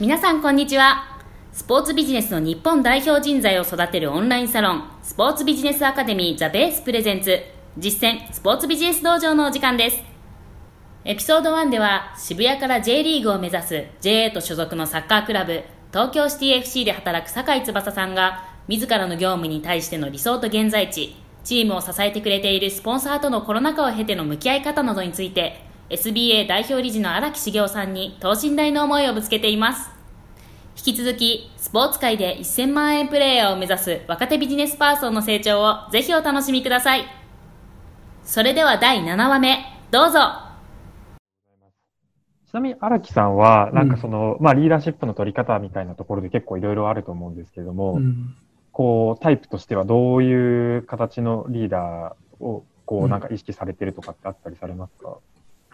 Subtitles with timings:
[0.00, 1.18] 皆さんこんにちは。
[1.52, 7.36] スポーツビジネスの日本代表人材を育てるオンラインサロンスポーツビジネスアカデミーザベースプレゼンツ。
[7.76, 10.00] 実践スポーツビジネス道場のお時間です。
[11.04, 29.90] エピソード1では渋谷から J リーグを目指す JA と所属のサッカークラブ東京シティ FC で働く酒井翼さんが自らの業務に対しての理想と現在地チームを支えてくれているスポンサーとのコロナ禍を経ての向き合い方などについて SBA 代表理事の荒木茂雄さんに等身大の思いをぶつけています。
[30.76, 37.04] 引き続きスポーツ界で1000万円プレーヤーを目指す若手ビジネスパーソンの成長をぜひお楽しみください。
[38.22, 39.58] それでは第7話目
[39.90, 40.18] どうぞ。
[42.50, 48.34] ちなみに荒木さんは、なんかその、うん、まあリーダーシップの取り方みたいなところで結構いろいろあると思うんですけれども、うん、
[48.72, 55.14] こうタイプとしてはどういう形のリーダーをこうなんか意識されてるとかってあったりされますか、うん、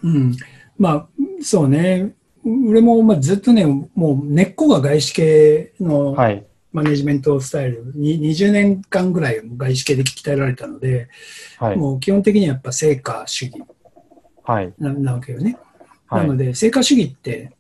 [0.03, 0.37] うん、
[0.79, 1.09] まあ
[1.43, 2.15] そうね。
[2.45, 6.15] 俺もまあずっとね、もう根っこが外資系の
[6.73, 11.09] マネジメントスタイル、はい、20年間ぐらい外資系で鍛えられたので、
[11.59, 13.63] はい、もう基本的にはやっぱ成果主義。
[14.79, 15.57] な,、なわけよね。
[16.11, 17.53] なので、成果主義って、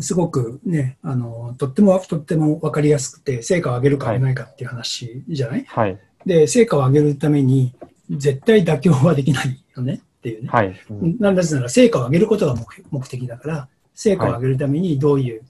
[0.00, 7.74] すごくね、あの、とっても、とっても分かりやすくて、成果を上げるか上げないかっていう話じゃない、はい、で、成果を上げるために、
[8.10, 10.48] 絶対妥協はできないよねっていうね。
[10.48, 10.80] はい。
[10.90, 12.54] うん、なんだなら、成果を上げることが
[12.90, 15.42] 目的だから、成果を上げるためにどういう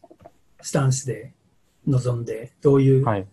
[0.60, 1.32] スタンスで
[1.86, 3.26] 臨んで、どういうね、はい。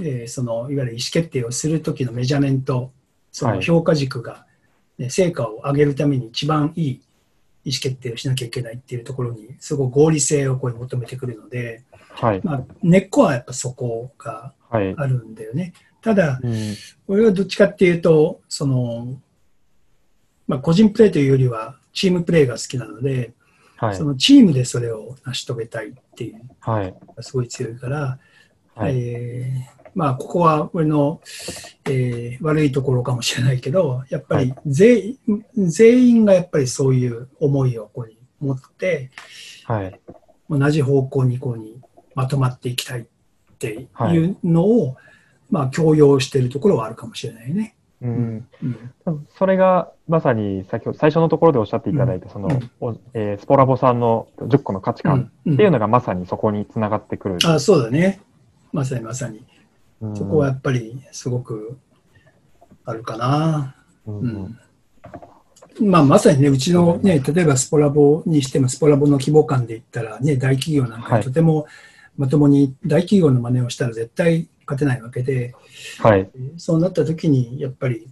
[0.00, 2.90] えー、その、いわゆる意思決定をするときのメジャーメント、
[3.32, 4.46] その評価軸が、
[4.98, 7.00] ね、成果を上げるために一番いい
[7.64, 15.62] 意思決定をしなきゃいけないっていうところに、すごい合理性をこう求めてくるので、はい、まあ、根っこはやっぱそこがあるんだよね。
[15.62, 15.72] はい、
[16.02, 16.74] ただ、うん、
[17.06, 19.20] 俺はどっちかっていうと、その、
[20.48, 23.32] まあ、個人プレーというよりは、チームプレーが好きなので、
[23.76, 28.18] はい、そのチームでそれを成し遂げたいっていう、はい、すごい強いから、
[28.74, 31.20] はい、えーまあ、ここは俺の、
[31.86, 39.10] えー、悪いところかもしれないけど、やっぱり全,、はい、全員がやっぱりそういう思いをここに持って、
[39.64, 40.00] はい、
[40.48, 41.80] 同じ方向にこうに
[42.14, 43.04] まとまっていきたいっ
[43.58, 44.96] ていうのを、はい、
[45.50, 47.74] まあ、強要しているところはあるかもしれないね。
[48.00, 48.48] うん、
[49.06, 58.20] うん、それがまさに先ほど最初のところでおっしゃっていただいた、その、うん、えー、スポラボさんの10個の価値観っていうのがまさにそこにつながってくる、あそうだね。
[58.72, 59.44] まさにまさに。
[60.14, 61.76] そこはやっぱりすごく
[62.84, 63.74] あるかな。
[64.06, 64.58] うん、
[65.80, 71.66] まあ、まさにね、うちのね、例えばスポラボにしても、スポラボの規模感で言ったら、ね、大企業なんかとても
[72.16, 75.54] まともに大企業の真似をしたら絶対勝てないわけで、
[75.98, 78.06] はい、そうなった時に、やっぱり、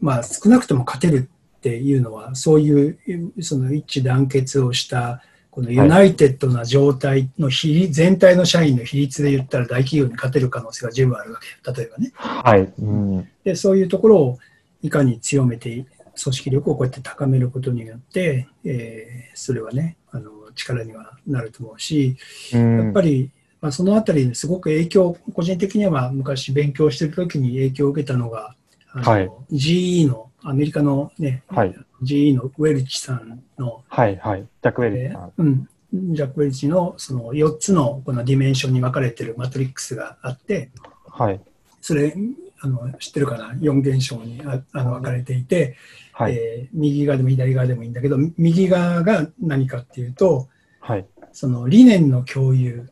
[0.00, 1.28] まあ、少なくとも勝てる
[1.58, 11.72] っていうのは、そういうその一致団結をしたこのユナイテッドな状態の比率、全体の社員の比率で言ったら大企業に勝てる可能性が十分あるわけ。
[11.72, 12.12] 例えばね。
[12.14, 12.72] はい。
[12.78, 14.38] うん、で、そういうところを
[14.80, 15.84] いかに強めて、
[16.22, 22.16] 組織力をこうやって高めることによって、えー、それはね、あの、力にはなると思うし、
[22.54, 23.30] うん、やっぱり、
[23.62, 28.56] まあ、そのあたりにすごく影響、個人的には昔勉強してる時に影響を受けたのが、
[28.92, 35.32] あの、はい、GE のアメリカのね、はい、GE のウェルチさんの、はいはい、ジャック・ウェルチさん。
[35.38, 35.68] うん、
[36.14, 40.70] ジャック・ウェルチのその4つのこのディメンションに分かれてるマトリックスがあって、
[41.08, 41.40] はい、
[41.80, 42.14] それ
[42.60, 45.76] あの知ってるかな？4現象にああの分かれていて、
[46.12, 50.48] はい、えー、右側でも左側でもいいんだけど右側が何かっていうと、
[50.80, 52.90] はい、その理念の共有、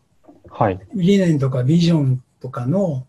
[0.63, 3.07] はい、理念とかビジョンとかの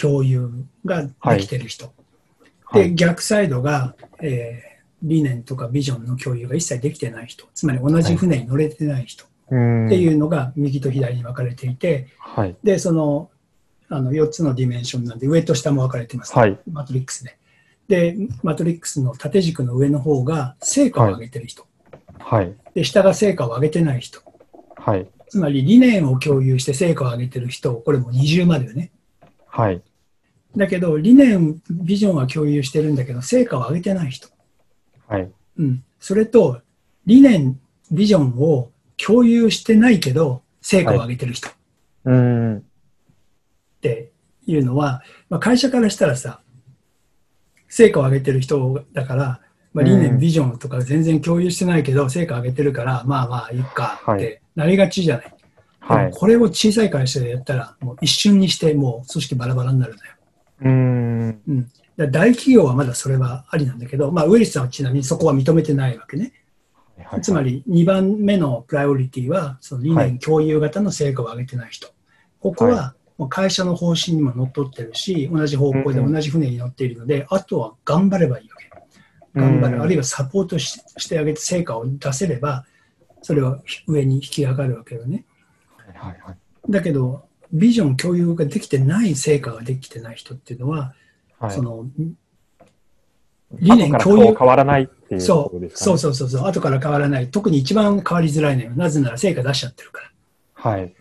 [0.00, 0.50] 共有
[0.84, 1.92] ができてる人、
[2.64, 4.68] はい、で逆サイドが、えー
[5.02, 9.24] 理念とかビジョンの共有が一切できてない人、つまり同じ船に乗れてない人。
[9.24, 13.30] っていうのが右と左に分かれていて、はい、で、その
[13.88, 17.38] あの4つのディメンションなんで上と下も分かれてます、ね、はい、マトリックスで。
[17.88, 21.66] で、マトリックスの縦軸の上の方が成果を上げてる人、
[22.18, 24.20] はい、で下が成果を上げてない人、
[24.76, 28.90] はい、つまり理念を共有して成果を上げてる人、これも二重までよね。
[29.46, 29.82] はい、
[30.56, 34.28] だけど、理念、ビジョンは共有してるんだけど、成果を上げてない人。
[35.06, 35.30] はい。
[35.58, 35.84] うん。
[36.00, 36.60] それと、
[37.06, 37.60] 理念、
[37.90, 41.48] ビジョンを共有してないけど、成果を上げてる人。
[41.48, 41.56] はい、
[42.06, 42.56] うん。
[42.58, 42.62] っ
[43.80, 44.10] て
[44.46, 46.40] いうのは、まあ、会社からしたらさ、
[47.68, 49.40] 成果を上げてる人だから、
[49.74, 55.34] まあ、理念、ビジョンとか全然共有してないけど、成果上げてるから、まあまあ、いっかってなりがちじゃない。
[55.80, 60.12] はい、これを小さい会社でやったら、もう一瞬にしてもう組織バラバラになるんだよ。
[60.62, 61.40] うん。
[61.48, 61.70] うん。
[61.96, 66.32] 大企業はまだそれはありなんだけど、まあ、ウェリスさんはちなみにそこは認めてないわけね。
[67.22, 71.88] つまり2番目のプライオリティは、その理念共有型の成果を上げてない人。
[72.40, 78.67] ここはもう会社の方針にものっとってるし、同じ方向で同じ船に乗っているので、あとは頑張ればいいわけ。
[79.34, 82.64] 頑張る、あるいはサポートしてあげて成果を出せれば、
[83.22, 85.24] それは上に引き上がるわけよね。
[85.94, 86.36] はいはい、
[86.68, 90.94] だけど、ビジョン共有ができてない成果ができてない人っていうのは、
[91.38, 91.86] はい、その
[93.52, 94.34] 理念共有。
[94.34, 97.30] 変わらないっていうことですか、ね、そうそうそうそう、後から変わらない。
[97.30, 98.70] 特に一番変わりづらいのよ。
[98.72, 100.10] なぜなら成果出しちゃってるから。
[100.54, 100.94] はい。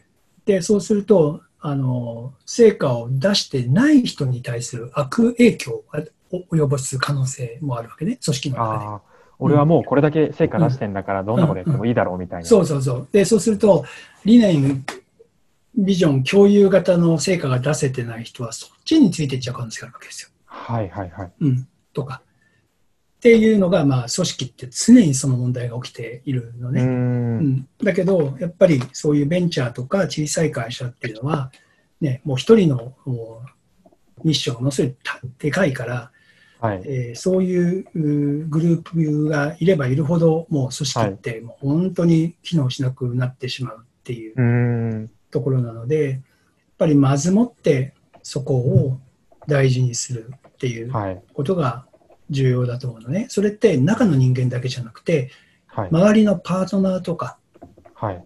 [0.45, 5.83] で、そうすると、あの、成果を出してない人に対する悪影響
[6.31, 9.17] を及ぼす可能性もあるわけね、組織の中で。
[9.39, 13.07] 俺はもうこれだけ成果出してんだから、どんなことやってもいいだろうみたいな、そうそうそう。
[13.11, 13.85] で、そうすると、
[14.25, 14.83] 理念、
[15.75, 20.29] ビジョン、共有型の成果が出せてない人は、そっちについていっちゃう可能性があるわけですよ。
[20.45, 21.31] はいはいはい。
[21.41, 21.67] うん。
[21.93, 22.21] とか。
[23.17, 26.83] っていうのが、まあ、組織って常にその問題が起きているのね。
[26.83, 31.51] うん,、だけど、やっぱりそういうベンチャーとか小さい会社っていうのは、
[31.99, 32.93] ね、もう一人の
[34.23, 34.95] ミッションがものすごい
[35.39, 36.11] でかいから、
[36.59, 36.81] はい。
[36.85, 37.85] えー、そういう
[38.47, 46.21] グループがいればいるほど、もう組織ってもう本当に機能しなくなってしまうっていうところなので、やっ
[46.77, 48.99] ぱりまずもってそこを
[49.47, 51.86] 大事にするっていうことが
[52.29, 53.27] 重要だと思うのね。
[53.29, 55.31] それって中の人間だけじゃなくて、
[55.67, 57.37] はい、周りのパートナーとか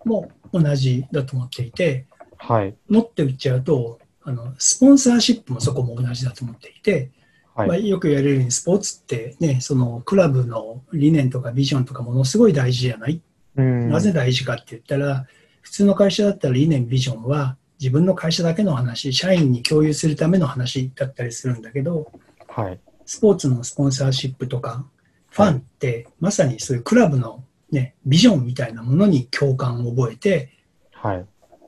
[0.06, 2.06] も同じだと思っていて、
[2.38, 7.12] はい、持って売っちゃうとあの、スポンサーシップもそこも同じだと思っていて、
[7.56, 13.22] はい、まあ、よく言われるようにスポーツってね、そのクラブの理念とかビジョンとかものすごい大事じゃない、
[13.56, 15.26] うん、なぜ大事かって言ったら、
[15.62, 22.12] 普通の会社だったら理念、ビジョンは自分の会社だけの話、社員に共有するための話だったりするんだけど、
[22.48, 22.80] はい、
[23.12, 24.86] スポーツのスポンサーシップとか、
[25.32, 30.50] ファンってまさにそういうクラブの、ね、ビジョンみたいなものに共感を覚えて、
[30.94, 31.26] はい、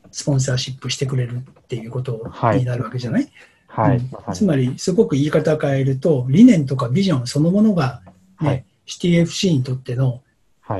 [0.09, 3.27] スポンサーシップしてくれるっていうことになるわけじゃない、
[3.67, 8.01] はい、うん、つまり、すごく言い方を変えると、理念とかビジョンそのものが、
[8.39, 10.21] ね、はい、CTFC にとっての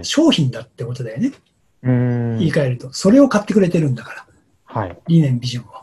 [0.03, 1.33] 商品だってことだよね。
[1.81, 2.93] 言い換えると。
[2.93, 4.25] それを買ってくれてるんだから。
[4.63, 5.73] はい、理念、ビジョンを。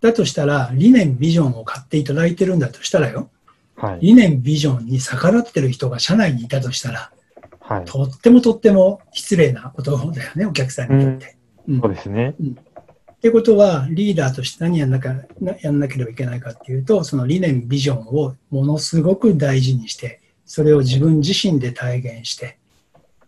[0.00, 3.28] だとしたら、理念、ビジョンを買っていただいてるんだとしたらよ、
[3.78, 7.12] はい、理念、ビジョンに逆らってる人が社内にいたとしたら、
[7.60, 11.36] はい、とってもとっても失礼なことだよね、お客さんにとって。
[11.68, 12.34] うん、そうですね。
[12.40, 12.58] うん。
[13.18, 15.14] ってことは、リーダーとして何やんなか
[15.60, 22.58] やんなければいけないかっていうと、その理念、ビジョンをものすごく大事にして、それを自分自身で体現して、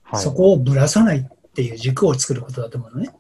[0.03, 3.11] はい、そこをぶらさないっていう軸を作ることだと思うのね。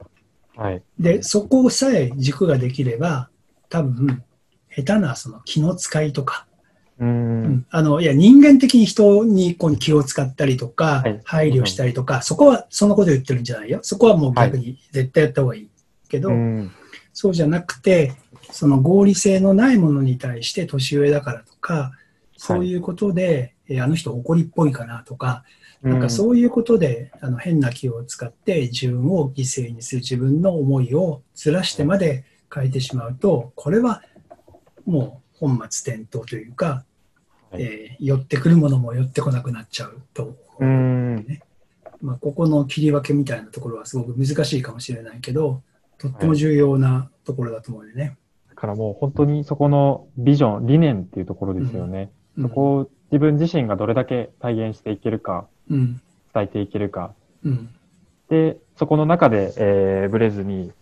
[0.57, 3.31] はい、で、そこさえ軸ができれば、
[3.69, 4.25] 多分、
[4.75, 6.47] 下手なその気の使いとか、
[7.01, 13.81] うん、あのいや人間的に人にこう気を使ったりとか、はい、配慮したりとか、そこはそのこと言ってるんじゃないよ。
[13.83, 15.71] そこはもう逆に絶対やった方がいい。
[16.11, 16.71] けど、うん、
[17.15, 18.13] そうじゃなくて、
[18.51, 21.93] その合理性のないものに対して年上だからとか、
[22.37, 25.45] そういうことで、はい、あの人怒りっぽいかなとか、
[25.83, 34.03] なんかそういうことで、あの変な気を使って自分を犠牲にする自分の思いをずらしてまで変えてしまうと、これは
[34.85, 36.90] もう本末転倒というか、はい、
[37.53, 41.41] えー、寄ってくるものも寄ってこなくなっちゃうと思う、ね。
[42.01, 45.63] まあ、ここの切り分けみたいなところはすごく難しいかもしれないけど、
[45.99, 48.17] とっても重要なところだと思うよね。
[48.49, 52.11] だからもう本当にそこのビジョン、理念っていうところですよね。
[52.37, 56.01] うん、そこを自分自身がどれだけ体現していけるか、うん、
[56.33, 57.13] 伝えていけるか。
[57.45, 57.69] うん、
[58.29, 60.73] で、そこの中で、えー、ブレずに、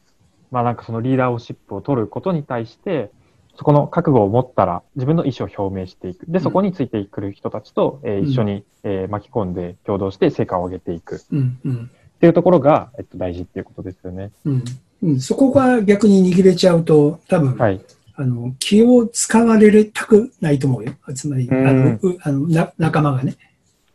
[0.51, 3.11] まあなんかそのリーダーシップを取ることに対して、
[3.59, 6.27] そこの覚悟を持ったら自分の意思を表明していく。
[6.29, 11.21] で、そこについてくる人たちと、えー、一緒に、えー、巻き込んで共同して成果を上げていく。
[11.33, 14.31] うんうん、っていうところが、えっと、大事っていうことですよね。
[14.45, 14.65] うん
[15.03, 17.81] うん、そこが逆に握れちゃうと、多分、はい、
[18.15, 20.93] あの気を使われたくないと思うよ。
[21.17, 23.37] つまり、あのあのな仲間がね。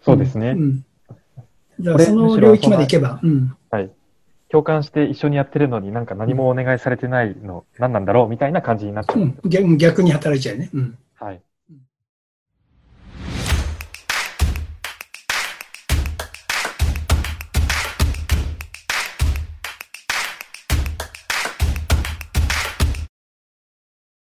[0.01, 0.49] そうですね。
[0.49, 0.85] うん、
[1.79, 3.55] だからその領域までいけば、うん。
[4.53, 4.63] はい。
[4.63, 9.21] 共感して一緒にやってるのになんか何もお願いされてないの、何なんだろうみたいな感じになっちゃう。
[9.21, 9.25] う
[9.67, 10.69] ん、逆に働いちゃうね。
[10.73, 10.99] うん。
[11.15, 11.41] はい。